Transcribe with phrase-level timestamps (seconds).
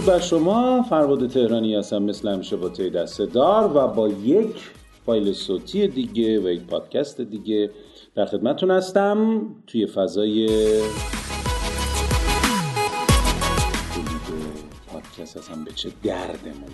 [0.00, 4.70] درود بر شما فرباد تهرانی هستم مثل همیشه با تی دسته دار و با یک
[5.06, 7.70] فایل صوتی دیگه و یک پادکست دیگه
[8.14, 10.48] در خدمتتون هستم توی فضای
[14.86, 15.36] پادکست.
[15.36, 16.70] هستم به چه دردمون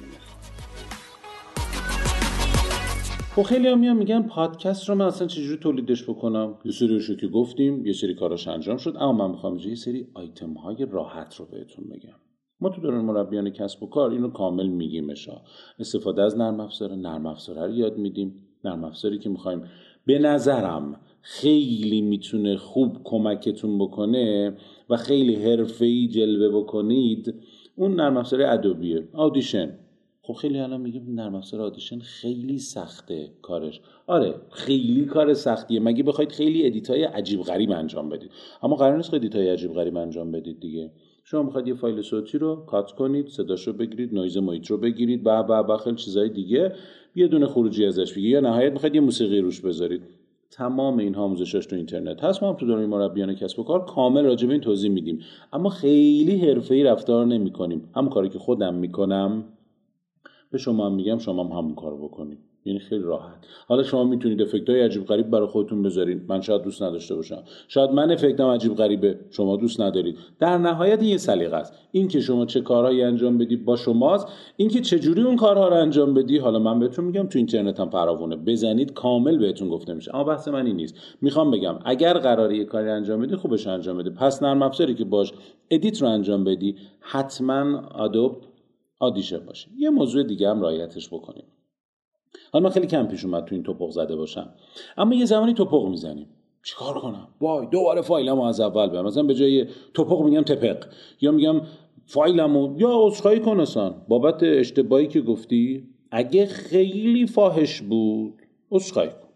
[3.36, 7.86] خب خیلی هم میگن پادکست رو من اصلا چجوری تولیدش بکنم؟ یه سری که گفتیم
[7.86, 11.84] یه سری کاراش انجام شد اما من می‌خوام یه سری آیتم های راحت رو بهتون
[11.84, 12.25] بگم.
[12.60, 15.40] ما تو دوران مربیان کسب و کار اینو کامل میگیمشا
[15.78, 18.34] استفاده از نرم افزار نرم افزار رو یاد میدیم.
[18.64, 19.62] نرم افزاری که می‌خوایم.
[20.06, 24.56] به نظرم خیلی می‌تونه خوب کمکتون بکنه
[24.90, 27.34] و خیلی حرفه‌ای جلوه بکنید
[27.76, 29.78] اون نرم افزار Adobe Audition
[30.22, 33.80] خب خیلی الان میگیم نرم افزار Audition خیلی سخته کارش.
[34.06, 35.80] آره خیلی کار سختیه.
[35.80, 38.30] مگه بخواید خیلی edit های عجیب غریب انجام بدید؟
[38.62, 40.90] اما قرار نیست edit های عجیب غریب انجام بدید دیگه.
[41.28, 45.30] شما می‌خواید یه فایل صوتی رو کات کنید صداشو بگیرید نویز محیط رو بگیرید و
[45.30, 46.72] و و خیلی چیزای دیگه.
[47.14, 48.30] یه دونه خروجی ازش بگیرید.
[48.32, 50.02] یا نهایت می‌خواید یه موسیقی روش بذارید.
[50.50, 52.42] تمام این آموزشاش تو اینترنت هست.
[52.42, 55.18] ما هم تو دوران مربیان کسب و کار کامل راجع به این توضیح میدیم.
[55.52, 57.88] اما خیلی حرفه‌ای رفتار نمی‌کنیم.
[57.96, 59.44] همون کاری که خودم می‌کنم.
[60.50, 62.38] به شما هم میگم شما هم همون کارو بکنید.
[62.66, 63.36] یعنی خیلی راحت.
[63.68, 66.22] حالا شما می‌تونید افکت های عجیب غریب برای خودتون بذارید.
[66.28, 67.42] من شاید دوست نداشته باشم.
[67.68, 69.18] شاید من افکتم عجیب غریبه.
[69.30, 70.18] شما دوست ندارید.
[70.38, 71.72] در نهایت یه سلیقه است.
[71.92, 74.28] این که شما چه کارهایی انجام بدی با شماست.
[74.56, 76.38] این که چه جوری اون کارها رو انجام بدی.
[76.38, 78.36] حالا من بهتون میگم تو اینترنت هم فراوونه.
[78.36, 80.14] بزنید کامل بهتون گفته میشه.
[80.14, 80.94] اما بحث من این نیست.
[81.20, 84.10] می‌خوام بگم اگر قراره یه کاری انجام بدی خوبش انجام بده.
[84.10, 85.32] پس نرم افزاری که باش
[85.70, 88.36] edit رو انجام بدی حتما Adobe
[88.98, 89.68] آدیشن باشه.
[89.78, 91.44] یه موضوع دیگه هم رایتش بکنیم.
[92.52, 94.48] حالا من خیلی کم پیش اومد تو این توپق زده باشم.
[94.96, 96.26] اما یه زمانی توپق می‌زنیم.
[96.62, 100.86] چیکار کنم؟ وای دوباره فایلمو از اول برم مثلا به جای توپق میگم تپق.
[101.20, 101.60] یا میگم
[102.06, 102.74] فایلمو.
[102.78, 103.94] یا عذرخواهی کن اصلا.
[104.08, 105.88] بابت اشتباهی که گفتی.
[106.10, 108.34] اگه خیلی فاحش بود
[108.70, 109.28] عذرخواهی کن.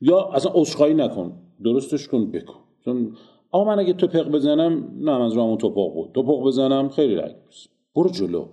[0.00, 1.32] یا اصلا عذرخواهی نکن.
[1.64, 2.60] درستش کن بکن.
[2.84, 3.16] چون
[3.50, 6.10] آقا من اگه توپق بزنم نه از رامون توپق بود.
[6.14, 7.34] توپق بزنم خیلی رنگ
[7.96, 8.46] برو جلو.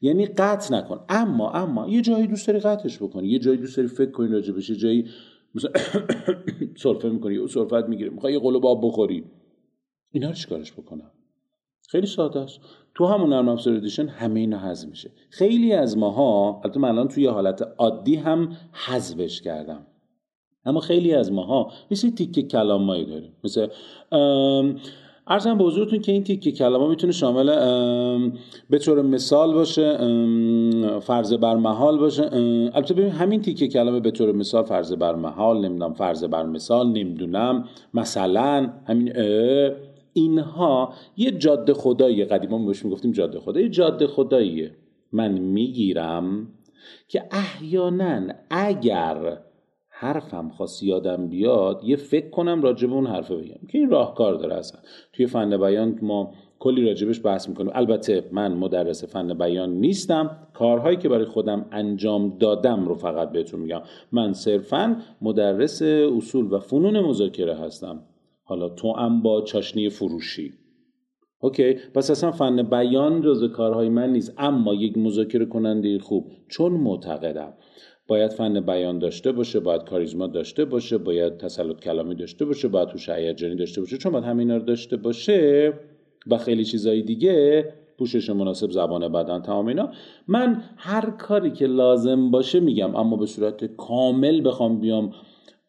[0.00, 1.00] یعنی قطع نکن.
[1.08, 3.28] اما اما یه جایی دوست داری قطعش بکنی.
[3.28, 5.06] یه جایی دوست داری فکر کنی راجع بشه جایی
[5.54, 5.72] مثلا
[6.82, 9.24] سرفه می‌کنی یا سرفت می‌گیری می‌خوای یه قلوب آب بخوری.
[10.12, 11.10] اینا رو چیکارش بکنم؟
[11.88, 12.60] خیلی ساده است.
[12.94, 15.10] تو همون نرم افزار ادیشن همه اینا حذف میشه.
[15.30, 19.86] خیلی از ماها البته من الان توی حالت عادی هم حذفش کردم.
[20.64, 23.32] اما خیلی از ماها مثل تیکه کلامایی داریم.
[23.44, 23.68] مثل
[25.30, 27.46] ارزم به حضورتون که این تیکه کلمه می‌تونه شامل
[28.70, 29.98] به طور مثال باشه
[31.00, 32.22] فرض بر محال باشه.
[32.74, 36.86] البته ببین همین تیکه کلمه به طور مثال فرض بر محال نمی‌دونم فرض بر مثال
[36.86, 37.64] نمی‌دونم
[37.94, 39.12] مثلا همین
[40.12, 43.68] اینها یه جاده خدایی قدیما بهش می‌گفتیم جاده خدایی.
[43.68, 44.70] جاده خداییه.
[45.12, 46.48] من می‌گیرم
[47.08, 48.20] که احیانا
[48.50, 49.38] اگر
[50.00, 54.34] حرفم خواست یادم بیاد یه فکر کنم راجع به اون حرفه بگم که این راهکار
[54.34, 54.80] داره اصلا.
[55.12, 57.70] توی فن بیان ما کلی راجبش بحث می‌کنیم.
[57.74, 60.48] البته من مدرس فن بیان نیستم.
[60.54, 63.80] کارهایی که برای خودم انجام دادم رو فقط بهتون میگم.
[64.12, 68.02] من صرفا مدرس اصول و فنون مذاکره هستم.
[68.44, 70.52] حالا تو هم با چاشنی فروشی.
[71.42, 76.72] اوکی پس اصلا فن بیان جز کارهای من نیست اما یک مذاکره کننده خوب چون
[76.72, 77.52] معتقدم.
[78.08, 82.88] باید فن بیان داشته باشه باید کاریزما داشته باشه باید تسلط کلامی داشته باشه باید
[82.88, 85.72] هوش هیجانی داشته باشه چون باید همینا رو داشته باشه
[86.26, 87.64] و خیلی چیزایی دیگه
[87.98, 89.90] پوشش مناسب زبان بدن تمام اینا.
[90.28, 95.12] من هر کاری که لازم باشه میگم اما به صورت کامل بخوام بیام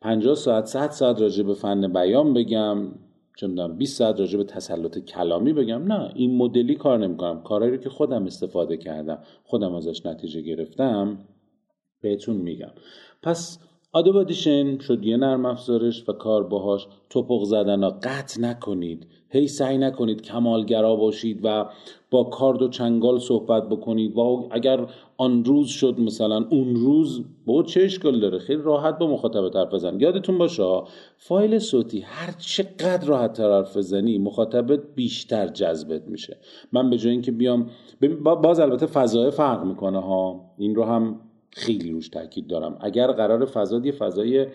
[0.02, 2.78] 50 ساعت 100 ساعت راجع به فن بیان بگم.
[3.38, 5.84] چه می‌دونم 20 ساعت راجع به تسلط کلامی بگم.
[5.94, 7.44] نه این مدلی کار نمی‌کنم.
[7.44, 11.18] کارهایی رو که خودم استفاده کردم خودم ازش نتیجه گرفتم
[12.02, 12.72] بهتون میگم.
[13.24, 13.60] پس
[13.94, 19.08] آدوب ادیشن شد یه نرم افزارش و کار باهاش توپق زدن قطع نکنید.
[19.30, 21.66] هی سعی نکنید کمالگرا باشید و
[22.12, 24.18] با کارد و چنگال صحبت بکنید.
[24.18, 24.88] و اگر
[25.18, 28.40] آن روز شد مثلا اون روز با چه اشکال داره.
[28.40, 30.00] خیلی راحت با مخاطب حرف بزن.
[30.00, 30.82] یادتون باشه
[31.18, 36.38] فایل صوتی هر چقدر راحت تر حرف بزنی مخاطبت بیشتر جذبت میشه.
[36.72, 37.70] من به جای اینکه بیام
[38.24, 40.42] باز البته فضای فرق می‌کنه ها.
[40.58, 41.20] این رو هم
[41.54, 42.78] خیلی روش تاکید دارم.
[42.82, 44.48] اگر قرار فضا یه فضای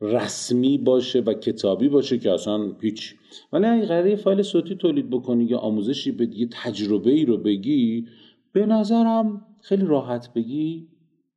[0.00, 3.14] رسمی باشه و کتابی باشه که اصلا پیچ
[3.52, 8.06] ولی اگه قرار فایل صوتی تولید بکنی یا آموزشی بدی یه تجربه ای رو بگی
[8.52, 10.88] به نظرم خیلی راحت بگی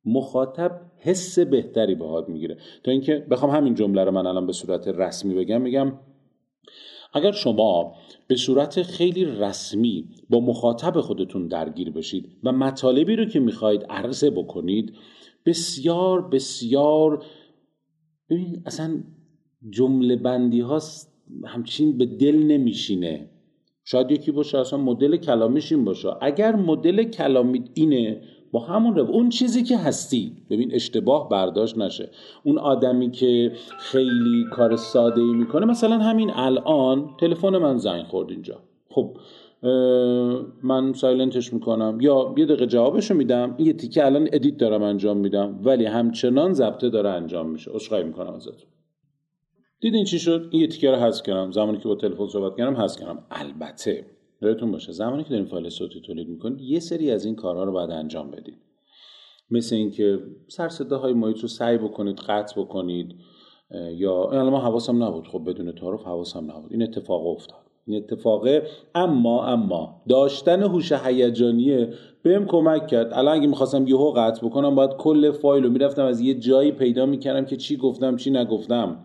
[0.04, 2.56] مخاطب حس بهتری باهات می‌گیره.
[2.84, 5.92] تا اینکه بخوام همین جمله رو من الان به صورت رسمی بگم میگم
[7.12, 7.94] اگر شما
[8.26, 14.30] به صورت خیلی رسمی با مخاطب خودتون درگیر بشید و مطالبی رو که می‌خواهید عرضه
[14.30, 14.92] بکنید
[15.46, 17.24] بسیار بسیار
[18.30, 19.02] ببین اصلا
[19.70, 20.80] جمله بندی ها
[21.44, 23.28] همچین به دل نمیشینه.
[23.84, 26.08] شاید یکی باشه اصلا مدل کلامیش این باشه.
[26.20, 30.32] اگر مدل کلامی اینه با همون رو اون چیزی که هستی.
[30.50, 32.10] ببین اشتباه برداشت نشه.
[32.44, 38.30] اون آدمی که خیلی کار ساده ای می‌کنه مثلا همین الان تلفن من زنگ خورد
[38.30, 38.58] اینجا.
[38.88, 39.16] خب
[40.62, 41.98] من silent ش می‌کنم.
[42.00, 43.54] یا یه دقیقه جوابشو میدم.
[43.58, 45.60] یه تیکه الان edit دارم انجام میدم.
[45.64, 47.70] ولی همچنان ضبطه داره انجام میشه.
[47.70, 48.68] عذرخواهی می‌کنم ازتون.
[49.80, 51.50] دیدین چی شد؟ این یه تیکه رو حذف کردم.
[51.50, 53.18] زمانی که با تلفن صحبت کردم حذف کردم.
[53.30, 54.06] البته
[54.42, 54.92] یادتون باشه.
[54.92, 58.30] زمانی که دارین فایل صوتی تولید می‌کنید یه سری از این کارها رو باید انجام
[58.30, 58.58] بدید
[59.50, 60.18] مثل اینکه
[60.48, 63.14] سر های محیط رو سعی بکنید قطع بکنید
[63.96, 65.28] یا الان ما حواسم نبود.
[65.28, 66.72] خب بدون تعارف حواسم نبود.
[66.72, 67.58] این اتفاق افتاد.
[67.86, 68.62] این اتفاقه.
[68.94, 71.92] اما اما داشتن هوش هیجانیه
[72.22, 73.12] بهم کمک کرد.
[73.12, 77.06] الان اگه می‌خواستم یهو قطع بکنم باید کل فایل رو می‌رفتم از یه جایی پیدا
[77.06, 79.04] می‌کردم که چی گفتم چی نگفتم.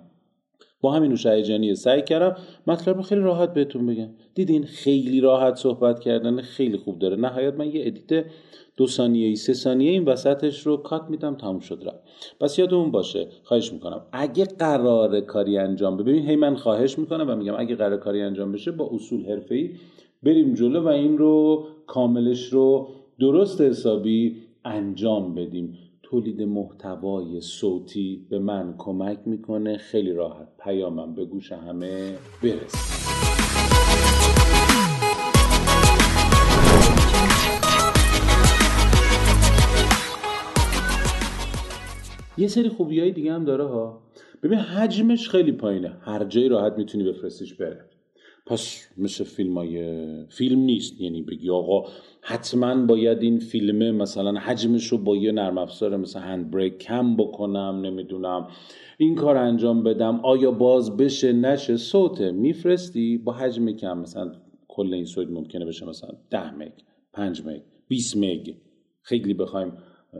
[0.81, 2.35] با همین هوش سعی کردم
[2.68, 4.09] مطلب رو خیلی راحت بهتون بگم.
[4.35, 7.15] دیدین خیلی راحت صحبت کردن خیلی خوب داره.
[7.15, 8.25] نهایت من یه edit
[8.77, 11.94] دو ثانیه ای سه ثانیه این وسطش رو کات میدم تموم شد رفت
[12.39, 17.35] پس یادمون باشه خواهش می‌کنم اگه قرار کاری انجام ببین هی من خواهش می‌کنم و
[17.35, 19.71] میگم اگه قرار کاری انجام بشه با اصول حرفه‌ای
[20.23, 22.89] بریم جلو و این رو کاملش رو
[23.19, 24.35] درست حسابی
[24.65, 25.77] انجام بدیم.
[26.09, 29.77] تولید محتوای صوتی به من کمک می‌کنه.
[29.77, 32.77] خیلی راحت پیامم به گوش همه برسه.
[42.38, 44.01] یه سری خوبی های دیگه هم داره ها.
[44.44, 45.98] ببین حجمش خیلی پایینه.
[46.01, 47.86] هر جایی راحت می‌تونی بفرستیش بره.
[48.49, 51.89] پس مثل فیلم های فیلم نیست یعنی بگی آقا
[52.21, 57.15] حتما باید این فیلمه مثلا حجمش رو با یه نرم افزار مثل هند بریک کم
[57.15, 58.47] بکنم نمی‌دونم
[58.97, 64.31] این کار انجام بدم آیا باز بشه نشه صوته میفرستی؟ با حجم کم مثلا
[64.67, 66.71] کل این صوت ممکنه بشه مثلا 10 مگ
[67.13, 68.53] 5 مگ 20 مگ.
[69.01, 69.73] خیلی بخوایم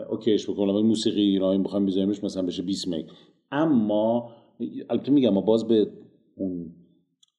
[0.10, 3.06] اوکیش بکنم موسیقی ایرانی بخوایم بذاریمش مثلا بشه 20 مگ.
[3.52, 4.30] اما
[4.90, 5.88] البته میگم ما باز به
[6.36, 6.72] اون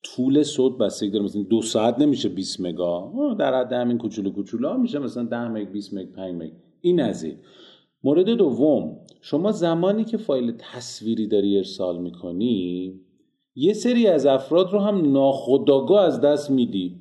[0.02, 1.24] طول صوت بستگی داره.
[1.24, 3.12] مثلا دو ساعت نمیشه 20 مگا.
[3.38, 6.50] در حد همین کوچولو کوچولو میشه مثلا 10 مگ 20 مگ 5 مگ.
[6.80, 7.36] این از این.
[8.04, 12.94] مورد دوم شما زمانی که فایل تصویری داری ارسال می‌کنی
[13.54, 17.00] یه سری از افراد رو هم ناخداگاه از دست میدی.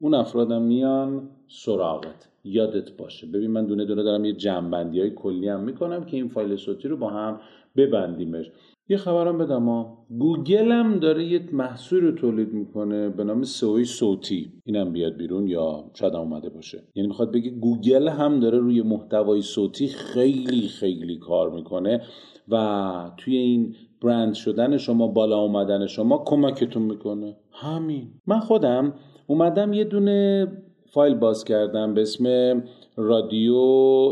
[0.00, 2.28] اون افرادم میان سراغت.
[2.46, 3.26] یادت باشه.
[3.26, 6.88] ببین من دونه دونه دارم یه جنبندی های کلی هم می‌کنم که این فایل صوتی
[6.88, 7.40] رو با هم
[7.76, 8.50] ببندیمش.
[8.88, 10.06] یه خبرم بدم ها.
[10.18, 14.52] گوگل هم داره یه محصول رو تولید می‌کنه به نام سوی صوتی.
[14.64, 16.82] اینم بیاد بیرون یا شاید اومده باشه.
[16.94, 22.02] یعنی می‌خواد بگه گوگل هم داره روی محتوای صوتی خیلی خیلی کار می‌کنه
[22.48, 27.36] و توی این برند شدن شما بالا اومدن شما کمکتون می‌کنه.
[27.52, 28.08] همین.
[28.26, 28.94] من خودم
[29.26, 30.46] اومدم یه دونه
[30.92, 32.62] فایل باز کردم به اسم
[32.96, 33.54] رادیو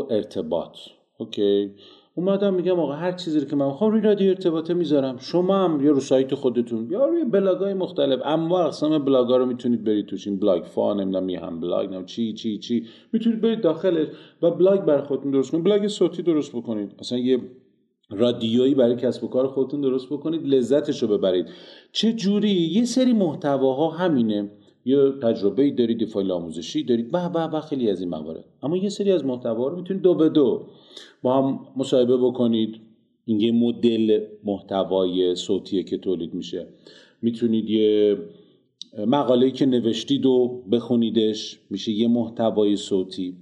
[0.09, 0.77] ارتباط.
[1.17, 1.71] OK.
[2.15, 5.17] اومدم میگم آقا هر چیزی که من می‌خوام روی رادیو ارتباطه می‌ذارم.
[5.17, 8.19] شما هم یا رو سایت خودتون یا روی بلاگای مختلف.
[8.25, 10.27] انواع اقسام بلاگا رو می‌تونید برید توش.
[10.27, 12.85] این بلاگفا نمی‌دونم هم بلاگ نم چی چی چی.
[13.13, 14.07] می‌تونید برید داخلش
[14.41, 15.63] و بلاگ برای خودتون درست کنید.
[15.63, 16.95] بلاگ صوتی درست بکنید.
[16.99, 17.39] اصلا یه
[18.09, 20.47] رادیویی برای کسب و کار خودتون درست بکنید.
[20.47, 21.45] لذتش رو ببرید.
[21.91, 24.51] چه جوری؟ یه سری محتواها همینه.
[24.85, 27.11] یه تجربه ای دارید یه فایل آموزشی دارید.
[27.11, 28.45] به به به خیلی از این موارد.
[28.63, 30.65] اما یه سری از محتوا رو می‌تونید دو به دو
[31.21, 32.81] با هم مصاحبه بکنید.
[33.25, 36.67] این یه مدل محتوای صوتیه که تولید میشه.
[37.21, 38.17] می‌تونید یه
[38.97, 43.35] مقاله‌ای که نوشتید و بخونیدش میشه یه محتوای صوتی.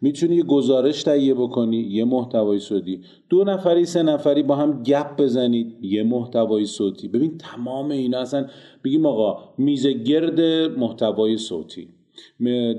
[0.00, 3.00] می‌تونی یه گزارش تهیه بکنی یه محتوای صوتی.
[3.28, 7.08] دو نفری سه نفری با هم گپ بزنید یه محتوای صوتی.
[7.08, 8.46] ببین تمام اینا اصلا
[8.84, 10.40] بگیم آقا میزه گرد
[10.78, 11.88] محتوای صوتی.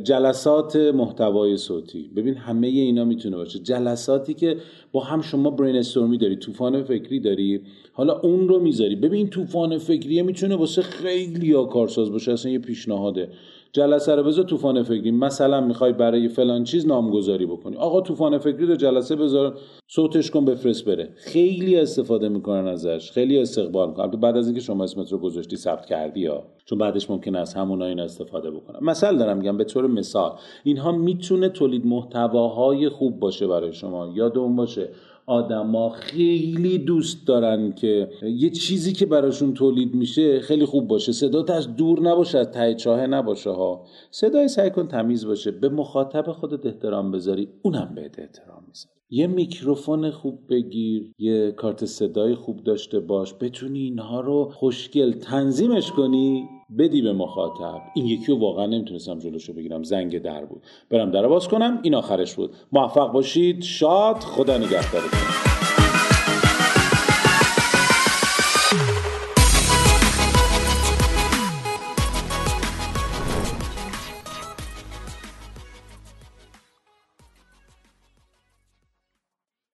[0.03, 2.09] جلسات محتوای صوتی.
[2.15, 3.59] ببین همه اینا می‌تونه باشه.
[3.59, 4.57] جلساتی که
[4.91, 7.61] با هم شما برین استورمی داری طوفان فکری داری
[7.93, 8.95] حالا اون رو می‌ذاری.
[8.95, 13.29] ببین طوفان فکریه می‌تونه واسه خیلی یا کارساز باشه اصلا یه پیشنهاده.
[13.73, 15.11] جلسه رو بذار طوفان فکری.
[15.11, 17.77] مثلا می‌خوای برای فلان چیز نامگذاری بکنی.
[17.77, 21.09] آقا طوفان فکری رو جلسه بذار صوتش کن بفرست بره.
[21.15, 23.11] خیلی استفاده می‌کنن ازش.
[23.11, 24.07] خیلی استقبال می‌کنن.
[24.07, 27.85] بعد از اینکه شما اسمت رو گذاشتی ثبت کردی یا چون بعدش ممکن است همونا
[27.85, 28.79] این استفاده بکنن.
[28.81, 30.31] مثلا دارم میگم به طور مثال.
[30.63, 34.11] اینها می‌تونه تولید محتواهای خوب باشه برای شما.
[34.15, 34.89] یاد اون باشه.
[35.31, 41.11] آدما خیلی دوست دارن که یه چیزی که براشون تولید میشه خیلی خوب باشه.
[41.11, 43.85] صدات از دور نباشه از ته چاهه نباشه ها.
[44.11, 45.51] صدای سعی کن تمیز باشه.
[45.51, 47.49] به مخاطب خودت احترام بذاری.
[47.61, 49.00] اونم بهت احترام می‌ذاره.
[49.13, 55.91] یه میکروفون خوب بگیر یه کارت صدای خوب داشته باش بتونی اینها رو خوشگل تنظیمش
[55.91, 57.81] کنی بدی به مخاطب.
[57.95, 60.61] این یکی رو واقعا نمی‌تونستم جلوشو بگیرم زنگ در بود.
[60.89, 62.53] برم در باز کنم این آخرش بود.
[62.71, 65.50] موفق باشید شاد خدا نگهدارتون.